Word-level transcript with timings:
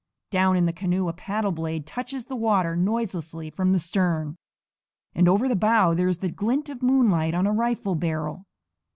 Down 0.31 0.55
in 0.57 0.65
the 0.65 0.73
canoe 0.73 1.09
a 1.09 1.13
paddle 1.13 1.51
blade 1.51 1.85
touches 1.85 2.25
the 2.25 2.35
water 2.35 2.75
noiselessly 2.75 3.51
from 3.51 3.71
the 3.71 3.77
stern; 3.77 4.35
and 5.13 5.29
over 5.29 5.47
the 5.47 5.55
bow 5.55 5.93
there 5.93 6.07
is 6.07 6.17
the 6.17 6.31
glint 6.31 6.69
of 6.69 6.81
moonlight 6.81 7.35
on 7.35 7.45
a 7.45 7.51
rifle 7.53 7.93
barrel. 7.93 8.47